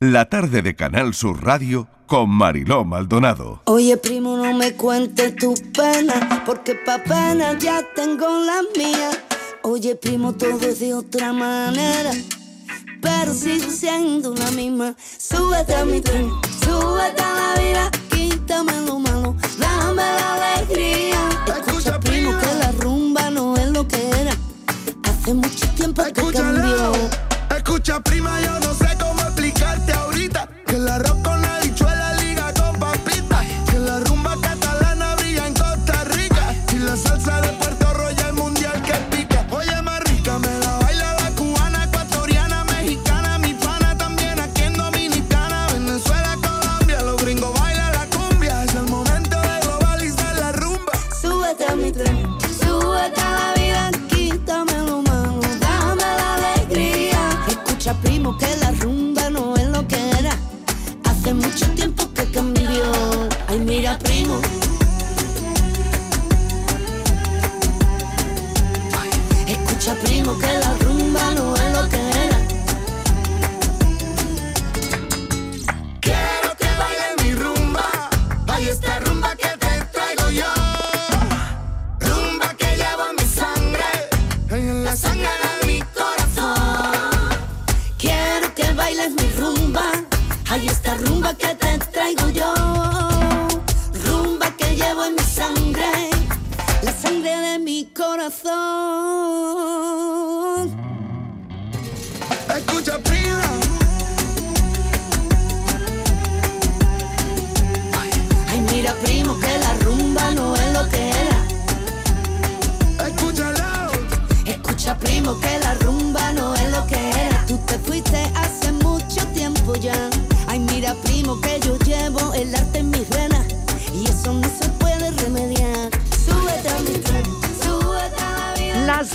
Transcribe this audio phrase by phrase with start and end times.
[0.00, 3.62] La tarde de Canal Sur Radio con Mariló Maldonado.
[3.64, 9.10] Oye, primo, no me cuentes tus penas, porque pa' pena ya tengo la mía.
[9.64, 12.12] Oye, primo, todo es de otra manera,
[13.02, 14.94] pero sigo siendo la misma.
[15.18, 16.30] Súbete a mi tren,
[16.64, 21.28] súbete a la vida, quítame lo malo, dame la alegría.
[21.44, 24.32] Escucha, primo, que la rumba no es lo que era.
[25.02, 26.92] Hace mucho tiempo que cambió.
[27.50, 29.07] Escucha, prima, yo no sé cómo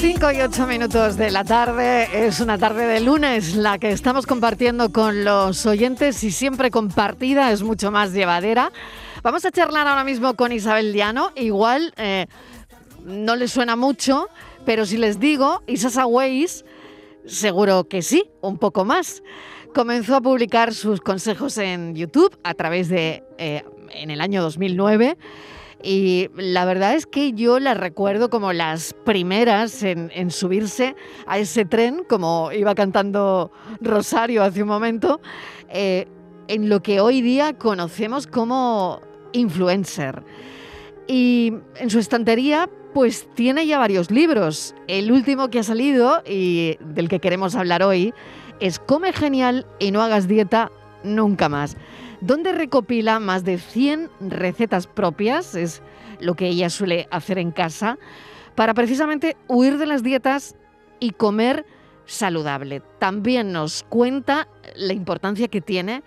[0.03, 4.25] 5 y 8 minutos de la tarde es una tarde de lunes, la que estamos
[4.25, 8.73] compartiendo con los oyentes y siempre compartida es mucho más llevadera.
[9.21, 11.31] Vamos a charlar ahora mismo con Isabel Diano.
[11.35, 12.25] Igual eh,
[13.05, 14.27] no les suena mucho,
[14.65, 16.65] pero si les digo Isasa Ways,
[17.25, 19.23] seguro que sí, un poco más.
[19.73, 25.15] Comenzó a publicar sus consejos en YouTube a través de, eh, en el año 2009.
[25.83, 30.95] Y la verdad es que yo las recuerdo como las primeras en, subirse
[31.27, 33.51] a ese tren, como iba cantando
[33.81, 35.19] Rosario hace un momento,
[35.67, 36.07] eh,
[36.47, 39.01] en lo que hoy día conocemos como
[39.33, 40.23] influencer.
[41.05, 44.73] Y en su estantería, pues tiene ya varios libros.
[44.88, 48.13] El último que ha salido y del que queremos hablar hoy
[48.61, 50.71] es Come genial y no hagas dieta
[51.03, 51.75] nunca más,
[52.25, 55.81] donde recopila más de 100 recetas propias, es
[56.19, 57.97] lo que ella suele hacer en casa,
[58.56, 60.56] para precisamente huir de las dietas
[61.00, 61.66] y comer
[62.06, 62.81] saludable.
[63.00, 66.03] También nos cuenta la importancia que tiene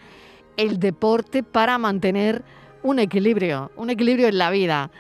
[0.56, 2.44] el deporte para mantener
[2.82, 4.91] un equilibrio, un equilibrio en la vida.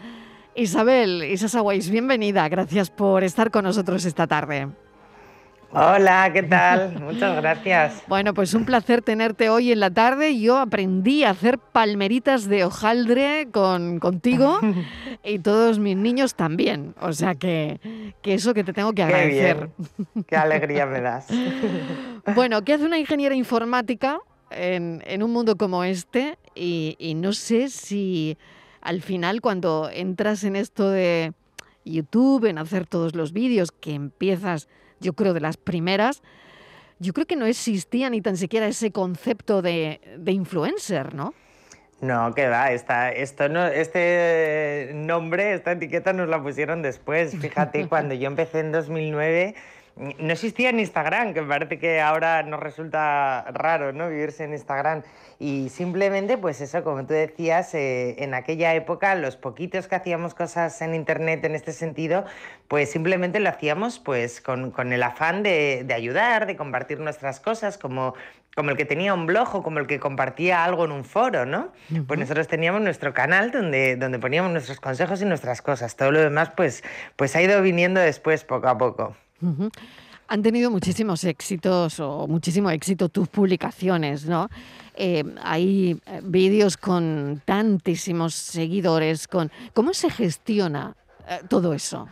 [0.54, 2.46] Isabel, Isasa Weiss, bienvenida.
[2.48, 4.68] Gracias por estar con nosotros esta tarde.
[5.72, 6.98] Hola, ¿qué tal?
[7.02, 8.02] Muchas gracias.
[8.08, 10.38] Bueno, pues un placer tenerte hoy en la tarde.
[10.38, 14.58] Yo aprendí a hacer palmeritas de hojaldre con, contigo
[15.24, 16.94] y todos mis niños también.
[17.00, 17.80] O sea que,
[18.22, 19.70] que eso que te tengo que Qué agradecer.
[19.76, 20.24] bien.
[20.26, 21.26] Qué alegría me das.
[22.34, 24.18] Bueno, ¿qué hace una ingeniera informática
[24.50, 26.38] en, en un mundo como este?
[26.56, 28.36] Y, y no sé si
[28.80, 31.34] al final cuando entras en esto de
[31.84, 34.68] YouTube, en hacer todos los vídeos, que empiezas,
[35.00, 36.22] yo creo, de las primeras,
[36.98, 41.34] yo creo que no existía ni tan siquiera ese concepto de, de influencer, ¿no?
[42.00, 47.34] No, que va, esta, esto no, este nombre, esta etiqueta nos la pusieron después.
[47.38, 49.54] Fíjate, cuando yo empecé en 2009
[49.96, 54.10] no existía en Instagram, que me parece que ahora nos resulta raro, ¿no?
[54.10, 55.02] Vivirse en Instagram.
[55.38, 60.34] Y simplemente, pues eso, como tú decías, eh, en aquella época, los poquitos que hacíamos
[60.34, 62.24] cosas en Internet en este sentido,
[62.68, 67.40] pues simplemente lo hacíamos pues con, con el afán de, de ayudar, de compartir nuestras
[67.40, 68.14] cosas, como
[68.54, 71.44] como el que tenía un blog o como el que compartía algo en un foro,
[71.44, 71.72] ¿no?
[72.06, 75.94] Pues nosotros teníamos nuestro canal donde, donde poníamos nuestros consejos y nuestras cosas.
[75.94, 76.82] Todo lo demás, pues,
[77.16, 79.14] pues ha ido viniendo después, poco a poco.
[80.28, 84.48] Han tenido muchísimos éxitos o muchísimo éxito tus publicaciones, ¿no?
[84.96, 90.96] Eh, hay eh, vídeos con tantísimos seguidores, con ¿cómo se gestiona
[91.28, 92.08] eh, todo eso?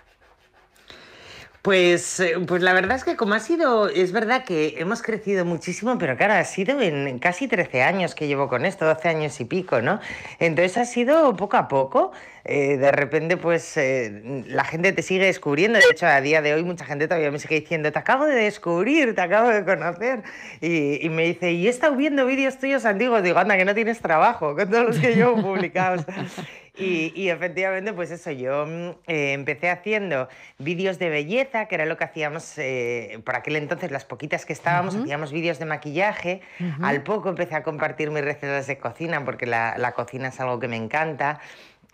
[1.65, 5.47] Pues, eh, pues la verdad es que como ha sido, es verdad que hemos crecido
[5.47, 9.41] muchísimo, pero claro, ha sido en casi 13 años que llevo con esto, 12 años
[9.41, 9.99] y pico, ¿no?
[10.41, 12.13] Entonces ha sido poco a poco.
[12.45, 15.79] Eh, de repente, pues eh, la gente te sigue descubriendo.
[15.79, 18.35] De hecho, a día de hoy mucha gente todavía me sigue diciendo, te acabo de
[18.35, 20.23] descubrir, te acabo de conocer.
[20.61, 23.23] Y, me dice, y he estado viendo vídeos tuyos antiguos.
[23.23, 26.05] Digo, anda, que no tienes trabajo con todos los que llevo publicados.
[26.77, 30.29] Y, efectivamente, pues eso, yo mm, eh, empecé haciendo
[30.59, 34.53] vídeos de belleza, que era lo que hacíamos eh, por aquel entonces, las poquitas que
[34.53, 36.41] estábamos, hacíamos vídeos de maquillaje.
[36.83, 40.59] Al poco empecé a compartir mis recetas de cocina, porque la, la cocina es algo
[40.59, 41.39] que me encanta.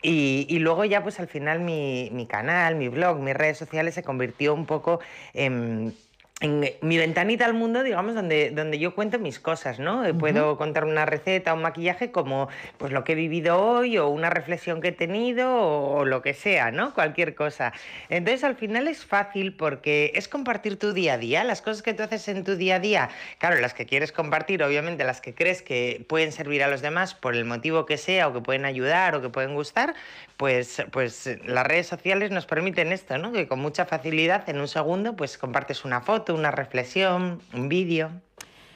[0.02, 3.94] Y, y, luego ya pues al final mi, mi canal, mi blog, mis redes sociales
[3.94, 5.00] se convirtió un poco
[5.34, 5.94] en
[6.40, 10.02] en mi ventanita al mundo, digamos, donde, donde yo cuento mis cosas, ¿no?
[10.18, 12.48] Puedo contar una receta, un maquillaje como
[12.78, 16.32] pues lo que he vivido hoy o una reflexión que he tenido o, lo que
[16.32, 16.94] sea, ¿no?
[16.94, 17.74] Cualquier cosa.
[18.08, 21.92] Entonces al final es fácil porque es compartir tu día a día, las cosas que
[21.92, 25.34] tú haces en tu día a día, claro, las que quieres compartir, obviamente las que
[25.34, 28.64] crees que pueden servir a los demás por el motivo que sea o que pueden
[28.64, 29.94] ayudar o que pueden gustar,
[30.38, 33.30] pues, pues las redes sociales nos permiten esto, ¿no?
[33.30, 38.10] Que con mucha facilidad en un segundo pues compartes una foto, una reflexión, un vídeo.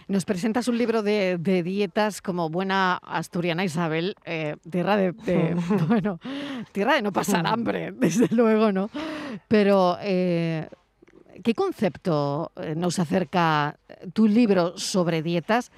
[0.06, 5.12] Nos presentas un libro de, dietas como buena asturiana Isabel, eh, tierra de,
[5.88, 6.20] bueno,
[6.72, 8.90] tierra de no pasar hambre, desde luego, ¿no?
[9.48, 10.68] Pero eh,
[11.42, 13.78] ¿qué concepto eh, nos acerca
[14.12, 15.72] tu libro sobre dietas?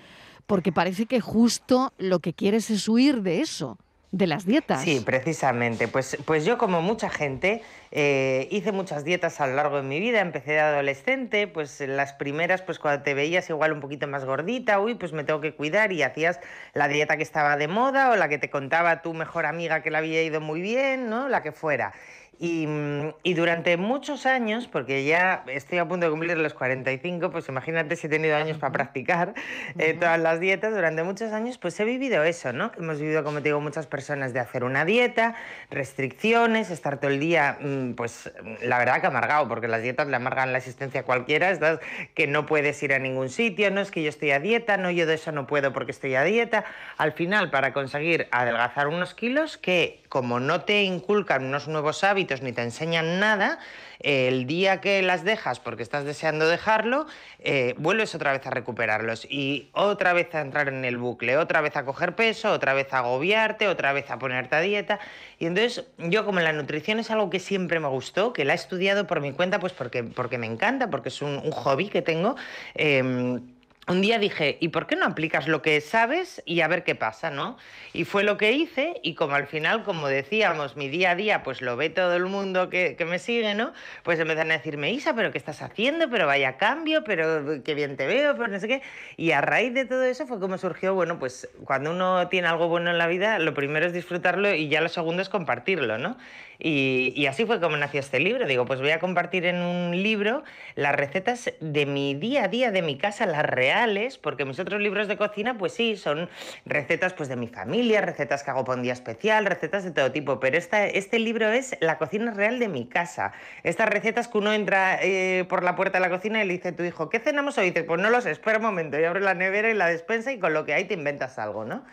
[0.46, 3.78] Porque parece que justo lo que quieres es huir de eso
[4.16, 4.82] de las dietas.
[4.82, 5.88] Sí, precisamente.
[5.88, 10.00] Pues, pues yo, como mucha gente, eh, hice muchas dietas a lo largo de mi
[10.00, 10.20] vida.
[10.20, 14.80] Empecé de adolescente, pues las primeras, pues cuando te veías igual un poquito más gordita,
[14.80, 16.40] uy, pues me tengo que cuidar y hacías
[16.72, 19.90] la dieta que estaba de moda o la que te contaba tu mejor amiga que
[19.90, 21.28] la había ido muy bien, ¿no?
[21.28, 21.92] La que fuera.
[22.38, 27.48] Mm, y, durante muchos años, porque ya estoy a punto de cumplir los 45, pues
[27.48, 29.32] imagínate si he tenido años para practicar
[29.78, 32.72] eh, todas las dietas, durante muchos años pues he vivido eso, ¿no?
[32.76, 35.34] Hemos vivido, como te digo, muchas personas de hacer una dieta,
[35.70, 38.30] restricciones, estar todo el día, mm, pues
[38.62, 41.80] la verdad que amargado, porque las dietas le amargan la existencia a cualquiera, estás
[42.14, 44.90] que no puedes ir a ningún sitio, no es que yo estoy a dieta, no,
[44.90, 46.66] yo de eso no puedo porque estoy a dieta.
[46.98, 52.25] Al final, para conseguir adelgazar unos kilos que como no te inculcan unos nuevos hábitos
[52.42, 53.58] ni te enseñan nada,
[54.00, 57.06] el día que las dejas porque estás deseando dejarlo,
[57.38, 61.60] eh, vuelves otra vez a recuperarlos y otra vez a entrar en el bucle, otra
[61.60, 64.98] vez a coger peso, otra vez a agobiarte, otra vez a ponerte a dieta.
[65.38, 68.56] Y entonces yo como la nutrición es algo que siempre me gustó, que la he
[68.56, 72.36] estudiado por mi cuenta, pues porque, porque me encanta, porque es un, hobby que tengo.
[72.74, 73.55] Em,
[73.88, 76.96] un día dije, ¿y por qué no aplicas lo que sabes y a ver qué
[76.96, 77.56] pasa, no?
[77.92, 81.44] Y fue lo que hice y como al final, como decíamos, mi día a día,
[81.44, 83.72] pues lo ve todo el mundo que, me sigue, ¿no?
[84.02, 86.10] Pues empezaron a decirme, Isa, ¿pero qué estás haciendo?
[86.10, 87.04] ¿Pero vaya cambio?
[87.04, 88.34] ¿Pero qué bien te veo?
[88.36, 88.82] Pero no sé qué.
[89.16, 92.66] Y a raíz de todo eso fue como surgió, bueno, pues cuando uno tiene algo
[92.66, 96.16] bueno en la vida, lo primero es disfrutarlo y ya lo segundo es compartirlo, ¿no?
[96.58, 98.46] Y, así fue como nació este libro.
[98.46, 100.42] Digo, pues voy a compartir en un libro
[100.74, 103.75] las recetas de mi día a día, de mi casa, las reales,
[104.22, 106.28] porque mis otros libros de cocina, pues sí, son
[106.64, 110.12] recetas pues, de mi familia, recetas que hago por un día especial, recetas de todo
[110.12, 113.32] tipo, pero esta, este libro es la cocina real de mi casa.
[113.62, 116.68] Estas recetas que uno entra eh, por la puerta de la cocina y le dice
[116.68, 117.66] a tu hijo, ¿qué cenamos hoy?
[117.66, 119.86] Y dice, pues no lo sé, espera un momento, y abre la nevera y la
[119.86, 121.84] despensa y con lo que hay te inventas algo, ¿no?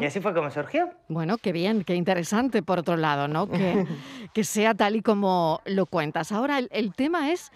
[0.00, 0.90] Y así fue como surgió.
[1.08, 3.48] Bueno, qué bien, qué interesante por otro lado, ¿no?
[3.48, 3.86] Que
[4.32, 6.32] que sea tal y como lo cuentas.
[6.32, 7.50] Ahora, el, tema es...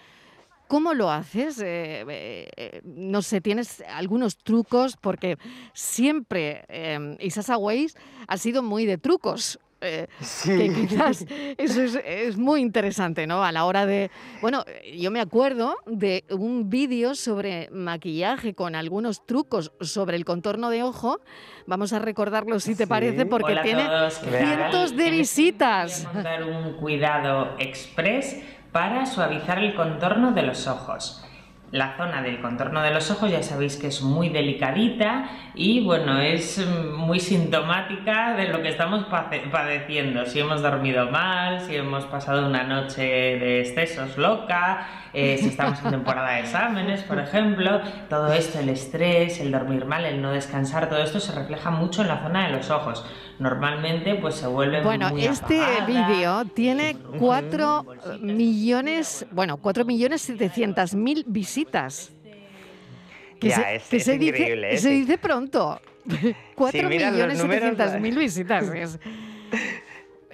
[0.67, 1.59] ¿Cómo lo haces?
[1.59, 5.37] Eh, eh, no sé, tienes algunos trucos, porque
[5.73, 7.95] siempre eh, Isasa Ways
[8.27, 9.59] ha sido muy de trucos.
[9.81, 10.07] Eh,
[10.43, 11.25] que quizás
[11.57, 13.43] eso es, muy interesante, ¿no?
[13.43, 14.09] A la hora de...
[14.41, 14.63] Bueno,
[14.95, 20.83] yo me acuerdo de un vídeo sobre maquillaje con algunos trucos sobre el contorno de
[20.83, 21.19] ojo.
[21.67, 26.07] Vamos a recordarlo si te parece, porque tiene cientos de visitas.
[26.23, 28.37] dar un cuidado express
[28.75, 31.24] para suavizar el contorno de los ojos.
[31.75, 36.21] La zona del contorno de los ojos ya sabéis que es muy delicadita y bueno,
[36.21, 39.07] es muy sintomática de lo que estamos
[39.51, 40.25] padeciendo.
[40.25, 45.83] Si hemos dormido mal, si hemos pasado una noche de excesos loca, eh, si estamos
[45.83, 50.31] en temporada de exámenes, por ejemplo, todo esto, el estrés, el dormir mal, el no
[50.31, 53.05] descansar, todo esto se refleja mucho en la zona de los ojos.
[53.37, 57.85] Normalmente pues se vuelve Bueno, este vídeo tiene 4
[58.21, 61.64] millones, bueno, 4 millones 700 mil visitas.
[63.39, 65.79] Que se, es, se increíble, dice, se dice pronto.
[66.55, 68.97] 4 millones 700 mil visitas.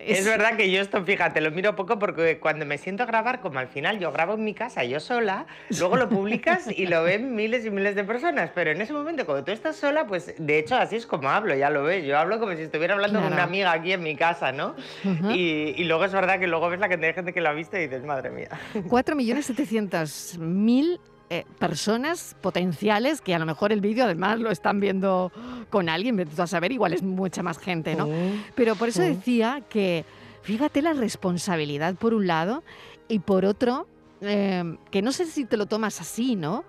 [0.06, 3.42] Es verdad que yo esto, fíjate, lo miro poco porque cuando me siento a grabar,
[3.42, 5.46] como al final yo grabo en mi casa yo sola,
[5.80, 9.26] luego lo publicas y lo ven miles y miles de personas, pero en ese momento
[9.26, 12.18] cuando tú estás sola, pues de hecho así es como hablo, ya lo ves, yo
[12.18, 14.76] hablo como si estuviera hablando con una amiga aquí en mi casa, ¿no?
[15.04, 17.54] y, y, luego es verdad que luego ves la cantidad de gente que lo ha
[17.54, 18.50] visto y dices, madre mía.
[18.74, 21.00] 4.700.000
[21.34, 25.32] eh, personas potenciales que a lo mejor el vídeo además lo están viendo
[25.70, 28.10] con alguien, tú a saber, igual es mucha más gente, ¿no?
[28.54, 30.04] Pero por eso decía que,
[30.42, 32.66] fíjate la responsabilidad por un lado
[33.08, 33.88] y por otro,
[34.20, 36.66] eh, que no sé si te lo tomas así, ¿no?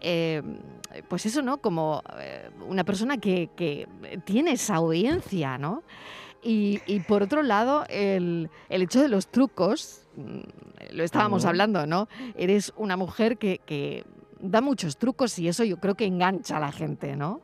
[0.00, 0.42] Eh,
[1.08, 1.58] pues eso, ¿no?
[1.58, 2.02] Como
[2.66, 3.86] una persona que, que,
[4.24, 5.82] tiene esa audiencia, ¿no?
[6.42, 10.07] Y, y por otro lado, el, el, hecho de los trucos,
[10.90, 12.08] lo estábamos hablando, ¿no?
[12.36, 14.04] Eres una mujer que, que
[14.40, 17.40] da muchos trucos y eso yo creo que engancha a la gente, ¿no?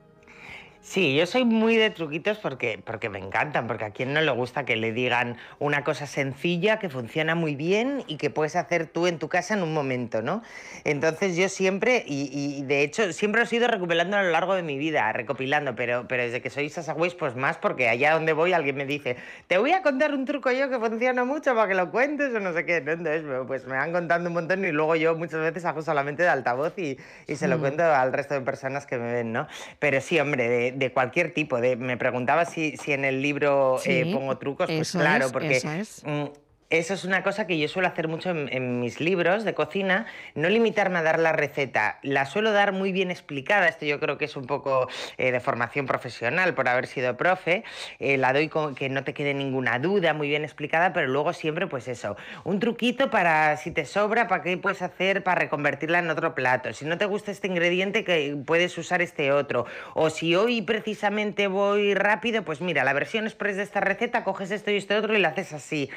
[0.84, 4.30] Sí, yo soy muy de truquitos porque, porque me encantan, porque a quien no le
[4.32, 8.86] gusta que le digan una cosa sencilla que funciona muy bien y que puedes hacer
[8.88, 10.42] tú en tu casa en un momento, ¿no?
[10.84, 14.62] Entonces yo siempre, y, de hecho siempre lo he ido recopilando a lo largo de
[14.62, 18.52] mi vida, recopilando, pero, pero desde que soy Sasaways pues más porque allá donde voy
[18.52, 21.74] alguien me dice, te voy a contar un truco yo que funciona mucho para que
[21.74, 24.96] lo cuentes o no sé qué, entonces pues me van contando un montón y luego
[24.96, 27.60] yo muchas veces hago solamente de altavoz y, y se lo mm.
[27.60, 29.48] cuento al resto de personas que me ven, ¿no?
[29.78, 31.60] Pero sí, hombre, de, de cualquier tipo.
[31.60, 35.60] De, me preguntaba si, si en el libro eh, pongo trucos, pues claro, porque
[36.04, 36.24] mm,
[36.70, 40.48] eso es una cosa que yo suelo hacer mucho en, mis libros de cocina, no
[40.48, 44.24] limitarme a dar la receta, la suelo dar muy bien explicada, esto yo creo que
[44.24, 47.64] es un poco eh, de formación profesional por haber sido profe,
[47.98, 51.32] eh, la doy con que no te quede ninguna duda, muy bien explicada, pero luego
[51.32, 55.98] siempre pues eso, un truquito para si te sobra, para qué puedes hacer para reconvertirla
[55.98, 60.10] en otro plato, si no te gusta este ingrediente que puedes usar este otro, o
[60.10, 64.70] si hoy precisamente voy rápido, pues mira, la versión express de esta receta, coges esto
[64.70, 65.90] y este otro y la haces así.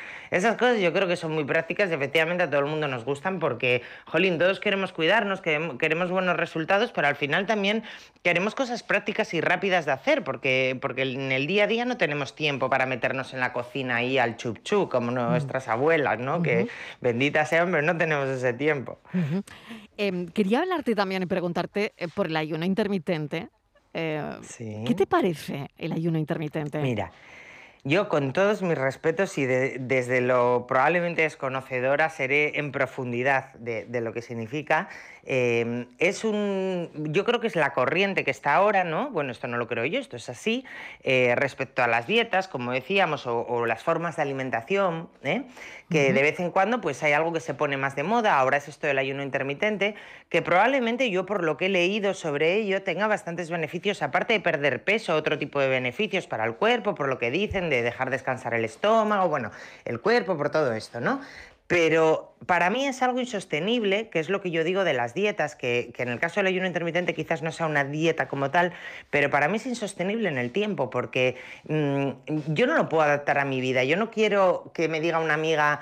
[0.58, 3.40] Cosas yo creo que son muy prácticas y efectivamente a todo el mundo nos gustan
[3.40, 7.84] porque, jolín, todos queremos cuidarnos, queremos buenos resultados, pero al final también
[8.24, 11.98] queremos cosas prácticas y rápidas de hacer porque, porque en el día a día no
[11.98, 16.42] tenemos tiempo para meternos en la cocina ahí al chup chup como nuestras abuelas, ¿no?
[16.42, 16.68] Que
[17.02, 19.00] bendita sea, hombre, no tenemos ese tiempo.
[19.98, 23.50] Em, quería hablarte también y preguntarte eh, por el ayuno intermitente.
[23.94, 24.22] Eh,
[24.86, 26.80] ¿Qué te parece el ayuno intermitente?
[26.80, 27.12] Mira,
[27.88, 34.02] yo, con todos mis respetos y desde lo probablemente desconocedora, seré en profundidad de, de
[34.02, 34.90] lo que significa.
[35.30, 39.10] Em, es un, yo creo que es la corriente que está ahora, ¿no?
[39.10, 40.64] Bueno, esto no lo creo yo, esto es así,
[41.04, 45.44] eh, respecto a las dietas, como decíamos, o, las formas de alimentación, ¿eh?
[45.90, 48.56] que de vez en cuando pues hay algo que se pone más de moda, ahora
[48.56, 49.96] es esto del ayuno intermitente,
[50.30, 54.40] que probablemente yo por lo que he leído sobre ello tenga bastantes beneficios, aparte de
[54.40, 58.10] perder peso, otro tipo de beneficios para el cuerpo, por lo que dicen, de dejar
[58.10, 59.52] descansar el estómago, bueno,
[59.86, 61.22] el cuerpo, por todo esto, ¿no?
[61.68, 65.56] Pero para mí es algo insostenible, que es lo que yo digo de las dietas,
[65.56, 68.72] que, en el caso del ayuno intermitente quizás no sea una dieta como tal,
[69.10, 71.36] pero para mí es insostenible en el tiempo, porque
[71.68, 72.10] mm,
[72.54, 73.84] yo no lo puedo adaptar a mi vida.
[73.84, 75.82] Yo no quiero que me diga una amiga,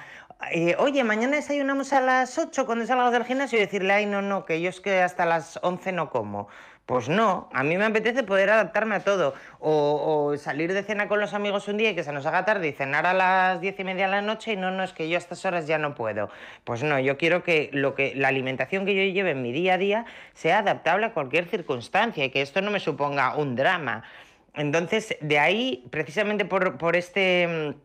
[0.52, 4.24] eh, oye, mañana desayunamos a las 8 cuando salgas del gimnasio y decirle, ay, no,
[4.24, 6.48] no, que yo es que hasta las 11 no como.
[6.86, 9.34] Pues no, a mí me apetece poder adaptarme a todo.
[9.60, 12.68] O, salir de cena con los amigos un día y que se nos haga tarde
[12.68, 15.10] y cenar a las diez y media de la noche y no, no, es que
[15.10, 16.30] yo a estas horas ya no puedo.
[16.64, 19.76] Pues no, yo quiero que, lo que la alimentación que yo lleve en mi día
[19.76, 24.04] a día sea adaptable a cualquier circunstancia y que esto no me suponga un drama.
[24.54, 27.76] Entonces, de ahí, precisamente por, por este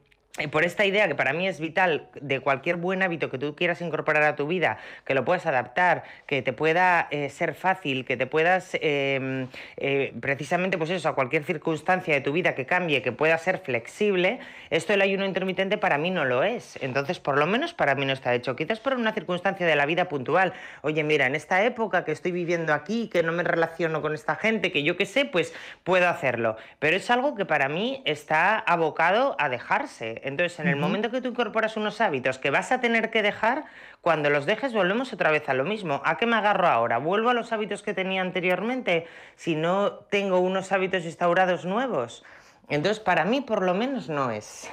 [0.48, 3.80] por esta idea que para mí es vital de cualquier buen hábito que tú quieras
[3.80, 8.16] incorporar a tu vida, que lo puedas adaptar, que te pueda eh, ser fácil, que
[8.16, 13.02] te puedas em, eh, precisamente pues eso, a cualquier circunstancia de tu vida que cambie,
[13.02, 16.78] que pueda ser flexible, esto del ayuno intermitente para mí no lo es.
[16.80, 18.56] Entonces, por lo menos para mí no está hecho.
[18.56, 20.52] Quizás por una circunstancia de la vida puntual.
[20.82, 24.36] Oye, mira, en esta época que estoy viviendo aquí, que no me relaciono con esta
[24.36, 25.52] gente, que yo qué sé, pues
[25.84, 26.56] puedo hacerlo.
[26.78, 30.20] Pero es algo que para mí está abocado a dejarse.
[30.30, 33.64] Entonces, en el momento que tú incorporas unos hábitos que vas a tener que dejar,
[34.00, 36.00] cuando los dejes volvemos otra vez a lo mismo.
[36.04, 36.98] ¿A qué me agarro ahora?
[36.98, 42.22] ¿Vuelvo a los hábitos que tenía anteriormente si no tengo unos hábitos instaurados nuevos?
[42.68, 44.70] Entonces, para mí, por lo menos, no es.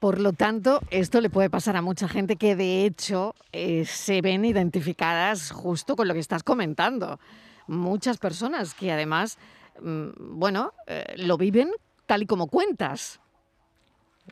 [0.00, 4.20] Por lo tanto, esto le puede pasar a mucha gente que de hecho eh, se
[4.20, 7.20] ven identificadas justo con lo que estás comentando.
[7.68, 9.38] Muchas personas que además,
[9.80, 11.70] mm, bueno, eh, lo viven
[12.06, 13.20] tal y como cuentas.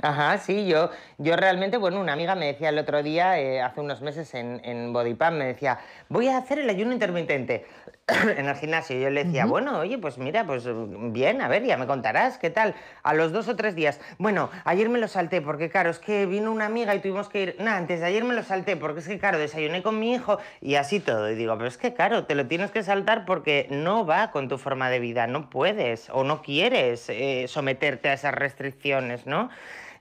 [0.02, 3.80] Ajá, sí, yo, yo realmente, bueno, una amiga me decía el otro día, eh, hace
[3.80, 7.64] unos meses en, en Bodypump, me decía, voy a hacer el ayuno intermitente.
[8.36, 8.98] en el gimnasio.
[8.98, 10.68] Yo le decía, bueno, oye, pues mira, pues
[11.12, 12.74] bien, a ver, ya me contarás, ¿qué tal?
[13.02, 14.00] A los dos o tres días.
[14.18, 17.42] Bueno, ayer me lo salté porque, claro, es que vino una amiga y tuvimos que
[17.42, 17.56] ir.
[17.58, 20.38] Nada, antes de ayer me lo salté porque es que, claro, desayuné con mi hijo
[20.60, 21.30] y así todo.
[21.30, 24.48] Y digo, pero es que, claro, te lo tienes que saltar porque no va con
[24.48, 29.48] tu forma de vida, no puedes o no quieres eh, someterte a esas restricciones, ¿no?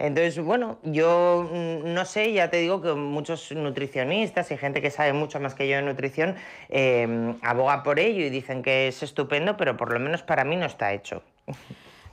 [0.03, 4.91] Entonces, bueno, yo mm, no sé, ya te digo que muchos nutricionistas y gente que
[4.91, 6.36] sabe mucho más que yo de nutrición
[6.67, 10.57] eh, aboga por ello y dicen que es estupendo, pero por lo menos para mí
[10.57, 11.24] no está hecho.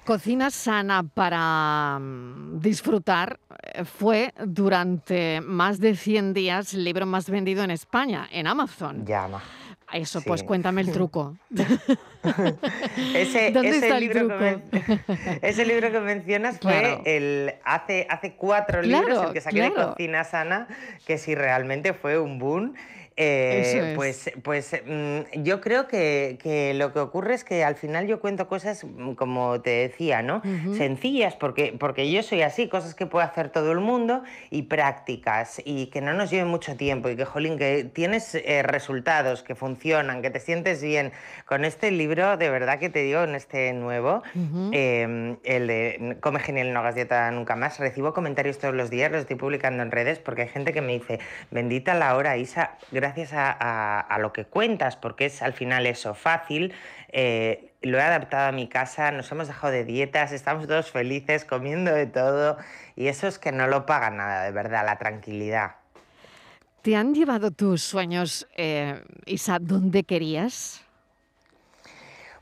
[0.04, 7.28] Cocina sana para mm, disfrutar eh, fue durante más de 100 días el libro más
[7.28, 9.04] vendido en España, en Amazon.
[9.04, 9.42] Llama.
[9.92, 11.37] Eso, pues cuéntame el truco.
[13.14, 14.38] ese, ¿Dónde ese está el libro truco?
[14.38, 17.00] Que ese libro que mencionas Claro.
[17.02, 19.90] fue el hace, hace cuatro Claro, libros el que saqué de claro.
[19.90, 20.68] Cocina Sana,
[21.06, 22.75] que sí realmente fue un boom.
[23.17, 23.97] Eh, es.
[23.97, 28.21] Pues, pues mm, yo creo que, que lo que ocurre es que al final yo
[28.21, 30.43] cuento cosas, mm, como te decía, ¿no?
[30.76, 35.61] Sencillas, porque, porque yo soy así, cosas que puede hacer todo el mundo y prácticas
[35.64, 39.55] y que no nos lleven mucho tiempo y que, jolín, que tienes eh, resultados, que
[39.55, 41.12] funcionan, que te sientes bien.
[41.47, 44.23] Con este libro, de verdad que te digo, en este nuevo,
[44.73, 49.11] eh, el de Come Genial no hagas dieta nunca más, recibo comentarios todos los días,
[49.11, 51.19] los estoy publicando en redes porque hay gente que me dice,
[51.50, 56.14] bendita la hora, Isa, gracias a- a lo que cuentas, porque es al final eso,
[56.14, 56.73] fácil.
[57.12, 61.45] eh, lo he adaptado a mi casa, nos hemos dejado de dietas, estamos todos felices,
[61.45, 62.57] comiendo de todo,
[62.95, 65.76] y eso es que no lo paga nada, de verdad, la tranquilidad.
[66.83, 70.85] ¿Te han llevado tus sueños, eh, Isa, donde querías?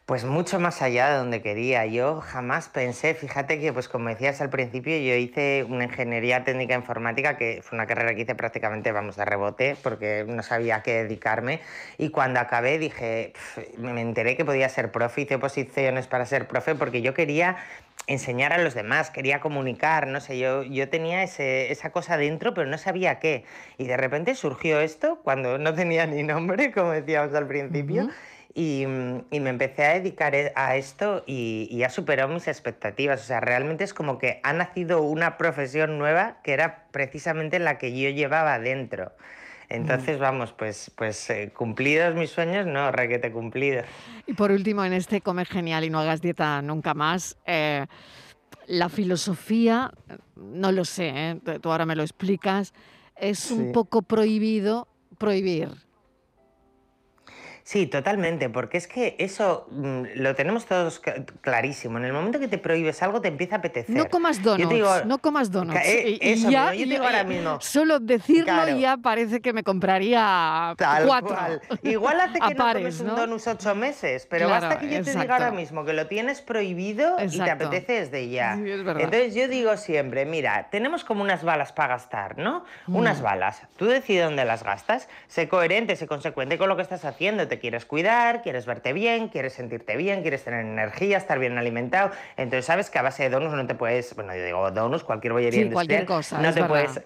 [0.09, 1.85] Pues mucho más allá de donde quería.
[1.85, 6.75] Yo jamás pensé, fíjate que, pues como decías al principio, yo hice una ingeniería técnica
[6.75, 10.83] informática, que fue una carrera que hice prácticamente, vamos, de rebote, porque no sabía a
[10.83, 11.61] qué dedicarme.
[11.99, 13.35] Y cuando acabé dije,
[13.77, 17.59] me enteré que podía ser profe, hice oposiciones para ser profe, porque yo quería
[18.07, 22.67] enseñar a los demás, quería comunicar, no sé, yo, yo tenía esa cosa dentro, pero
[22.67, 23.45] no sabía qué.
[23.77, 28.09] Y de repente surgió esto, cuando no tenía ni nombre, como decíamos al principio.
[28.55, 33.21] Y me empecé a dedicar e- a esto y, y ha superado mis expectativas.
[33.21, 37.79] O sea, realmente es como que ha nacido una profesión nueva que era precisamente la
[37.79, 39.13] que yo llevaba dentro.
[39.69, 43.85] Entonces, vamos, pues, pues eh, cumplidos mis sueños, no, requete cumplidos.
[44.27, 47.85] Y por último, en este Come Genial y no hagas dieta nunca más, eh,
[48.67, 49.93] la filosofía,
[50.37, 51.41] no lo sé, ¿eh?
[51.61, 52.73] tú- ahora me lo explicas,
[53.17, 53.73] es un Sí.
[53.73, 55.69] poco prohibido prohibir.
[57.69, 61.03] Sí, totalmente, porque es que eso mm, lo tenemos todos
[61.43, 61.99] clarísimo.
[61.99, 63.95] En el momento que te prohíbes algo, te empieza a apetecer.
[63.95, 65.79] No comas Yo te donuts, digo- no comas donuts.
[65.85, 67.61] Eh, eso ya- yo te digo ahora y- mismo.
[67.61, 68.79] Solo decirlo Claro.
[68.79, 71.29] ya parece que me compraría Tal cuatro.
[71.37, 71.61] cual.
[71.83, 73.17] Igual hace que no comes un ¿no?
[73.17, 76.41] donus ocho meses, pero Claro, basta que yo te diga ahora mismo que lo tienes
[76.41, 78.57] prohibido y te apetece desde ya.
[78.57, 79.03] Sí, es verdad.
[79.03, 82.65] Entonces yo digo siempre, mira, tenemos como unas balas para gastar, ¿no?
[82.87, 82.97] Mm.
[82.97, 83.61] Unas balas.
[83.77, 85.07] Tú decides dónde las gastas.
[85.27, 87.47] Sé coherente, sé consecuente con lo que estás haciendo.
[87.47, 92.11] Te quieres cuidar, quieres verte bien, quieres sentirte bien, quieres tener energía, estar bien alimentado.
[92.37, 95.33] Entonces sabes que a base de donuts no te puedes, bueno, yo digo donuts, cualquier
[95.33, 97.01] bollería Sí, industrial, cualquier cosa, no te puedes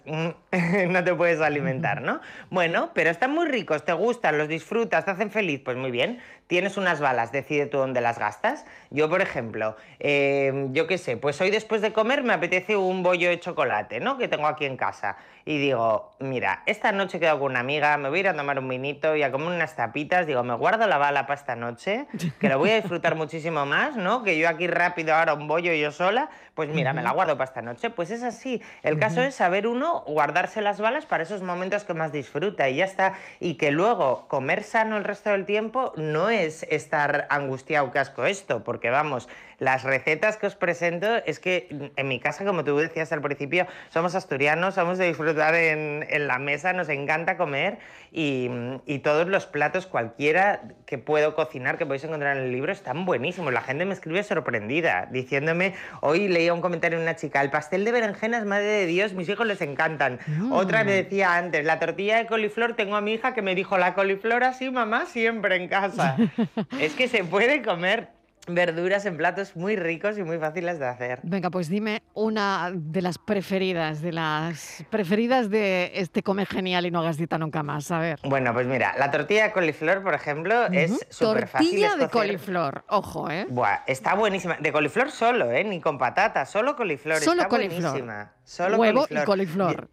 [0.89, 2.21] no te puedes alimentar, ¿no?
[2.51, 6.21] Bueno, pero están muy ricos, te gustan, los disfrutas, te hacen feliz, pues muy bien.
[6.47, 8.67] Tienes unas balas, decide tú dónde las gastas.
[8.91, 13.03] Yo, por ejemplo, eh, yo qué sé, pues hoy después de comer me apetece un
[13.03, 14.19] bollo de chocolate, ¿no?
[14.19, 15.17] Que tengo aquí en casa.
[15.45, 18.35] Y digo, mira, esta noche he quedado con una amiga, me voy a ir a
[18.35, 20.27] tomar un vinito y a comer unas tapitas.
[20.27, 22.07] Digo, me guardo la bala para esta noche,
[22.39, 24.23] que lo voy a disfrutar muchísimo más, ¿no?
[24.23, 27.49] Que yo aquí rápido ahora un bollo yo sola, pues mira, me la guardo para
[27.49, 27.91] esta noche.
[27.91, 28.61] Pues es así.
[28.83, 32.77] El caso es saber uno guardarse las balas para esos momentos que más disfruta y
[32.77, 33.15] ya está.
[33.41, 38.27] Y que luego comer sano el resto del tiempo no es estar angustiado que asco
[38.27, 39.29] esto, porque vamos,
[39.63, 43.69] las recetas que os presento es que en mi casa, como tú decías al principio,
[43.91, 47.79] somos asturianos, somos de disfrutar en, en la mesa, nos encanta comer
[48.11, 48.51] y,
[48.87, 53.05] y todos los platos, cualquiera que puedo cocinar, que podéis encontrar en el libro, están
[53.05, 53.53] buenísimos.
[53.53, 57.85] La gente me escribe sorprendida, diciéndome, hoy leía un comentario de una chica, el pastel
[57.85, 60.19] de berenjenas, madre de Dios, mis hijos les encantan.
[60.51, 63.79] Otra me decía antes, la tortilla de coliflor, tengo a mi hija que me dijo,
[63.79, 66.17] la coliflor así, mamá, siempre en casa.
[66.81, 68.09] es que se puede comer
[68.47, 71.21] verduras en platos muy ricos y muy fáciles de hacer.
[71.23, 76.91] Venga, pues dime una de las preferidas, de las preferidas de este Come Genial y
[76.91, 77.91] no hagas dieta nunca más.
[77.91, 78.19] A ver.
[78.25, 81.71] Bueno, pues mira, la tortilla de coliflor, por ejemplo, es súper fácil.
[81.71, 83.47] Tortilla de coliflor, ojo, ¿eh?
[83.49, 84.57] Buah, está buenísima.
[84.59, 85.65] De coliflor solo, ¿eh?
[85.65, 87.19] Ni con patata, solo coliflor.
[87.19, 87.83] Solo está coliflor.
[87.83, 88.33] buenísima.
[88.45, 89.89] Solo Huevo y coliflor.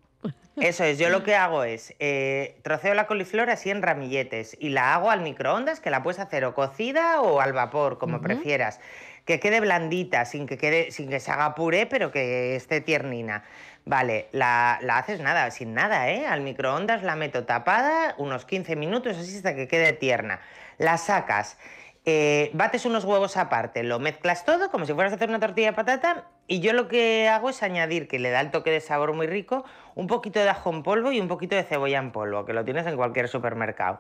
[0.62, 4.70] Eso es, yo lo que hago es eh, troceo la coliflor así en ramilletes y
[4.70, 8.80] la hago al microondas, que la puedes hacer o cocida o al vapor, como prefieras.
[9.26, 13.44] Que quede blandita, sin que, quede, sin que se haga puré, pero que esté tiernina.
[13.86, 16.26] Vale, la, haces nada, sin nada, ¿eh?
[16.26, 20.42] Al microondas la meto tapada unos 15 minutos, así hasta que quede tierna.
[20.78, 21.58] La sacas,
[22.06, 25.68] eh, bates unos huevos aparte, lo mezclas todo como si fueras a hacer una tortilla
[25.68, 28.82] de patata y yo lo que hago es añadir, que le da el toque de
[28.82, 29.66] sabor muy rico,
[30.00, 32.64] un poquito de ajo en polvo y un poquito de cebolla en polvo, que lo
[32.64, 34.00] tienes en cualquier supermercado.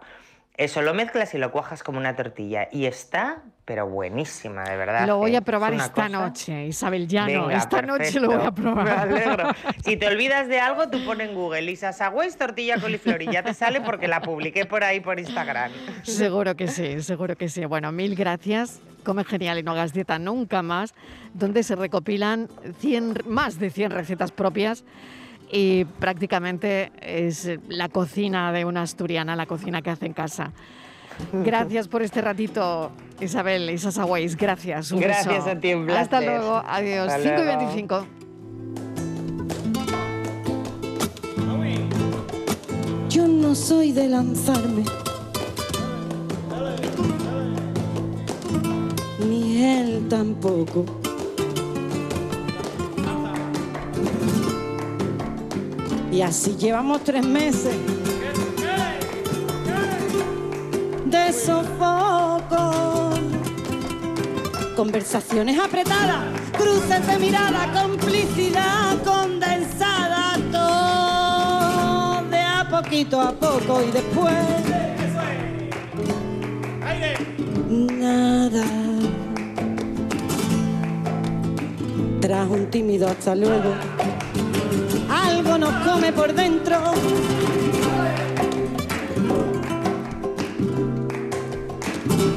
[0.55, 2.67] Eso lo mezclas y lo cuajas como una tortilla.
[2.69, 5.07] Y está, pero buenísima, de verdad.
[5.07, 7.49] Lo voy a probar esta noche, Isabel Llano.
[7.49, 8.85] esta noche lo voy a probar.
[8.85, 9.49] Me alegro.
[9.85, 13.41] Si te olvidas de algo, tú pones en Google Lisa Sagüez, tortilla coliflor y ya
[13.41, 15.71] te sale porque la publiqué por ahí por Instagram.
[16.03, 17.63] Seguro que sí, seguro que sí.
[17.63, 18.81] Bueno, mil gracias.
[19.05, 20.93] Come genial y no hagas dieta nunca más,
[21.33, 24.83] donde se recopilan 100, más de 100 recetas propias
[25.51, 30.51] y prácticamente es la cocina de una asturiana, la cocina que hace en casa.
[31.33, 34.35] Gracias por este ratito, Isabel Isasawais.
[34.35, 34.91] Gracias.
[34.91, 36.61] Un Gracias a ti, un Hasta luego.
[36.65, 37.11] Adiós.
[37.21, 38.07] 5 y 25.
[43.09, 44.83] Yo no soy de lanzarme.
[49.27, 50.85] Ni él tampoco.
[56.11, 57.75] Y así llevamos tres meses
[61.05, 63.11] de sofoco.
[64.75, 66.23] Conversaciones apretadas,
[66.57, 74.33] cruces de mirada, complicidad condensada, todo de a poquito a poco y después
[77.69, 78.65] nada.
[82.21, 83.73] Tras un tímido hasta luego
[85.91, 86.77] come por dentro.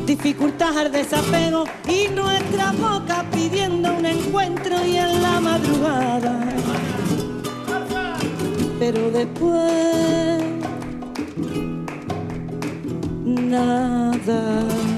[0.07, 6.41] Dificultad al desapego y nuestra boca pidiendo un encuentro y en la madrugada.
[8.79, 10.43] Pero después
[13.25, 14.92] nada.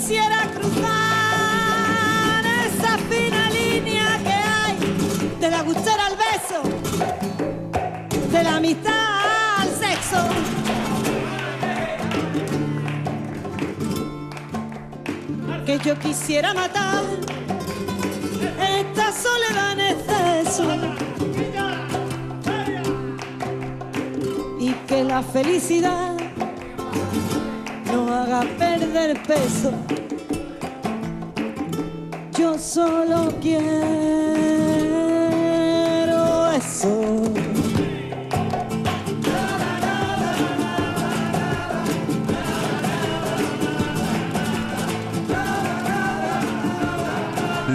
[0.00, 4.78] Quisiera cruzar esa fina línea que hay
[5.38, 6.62] de la gustera al beso,
[8.32, 10.26] de la amistad al sexo.
[15.66, 17.04] Que yo quisiera matar
[18.80, 20.64] esta soledad en exceso.
[24.58, 26.19] Y que la felicidad
[27.92, 29.72] no haga perder peso.
[32.38, 33.70] Yo solo quiero
[36.52, 37.22] eso.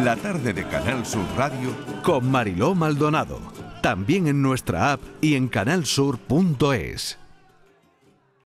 [0.04, 1.74] La tarde de Canal Sur Radio
[2.04, 3.40] con Mariló Maldonado.
[3.82, 7.25] También en nuestra app y en canalsur.es.